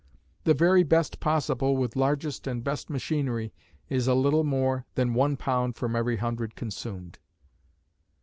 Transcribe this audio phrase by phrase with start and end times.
[0.45, 3.53] The very best possible with largest and best machinery
[3.87, 7.19] is a little more than one pound from every hundred consumed.